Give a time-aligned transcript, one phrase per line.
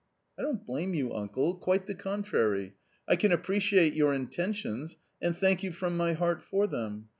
[0.39, 2.73] ""I don't blame you, uncle, quite the contrary.
[3.07, 7.09] I can appreciate your intentions, and thank you from my heart for them.